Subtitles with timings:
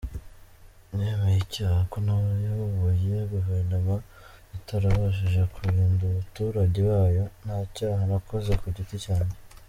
[0.95, 3.95] Nemeye icyaha ko nayoboye Guverinoma
[4.57, 9.37] itarabashije kurinda abaturage bayo, ntacyaha nakoze ku giti cyanjye.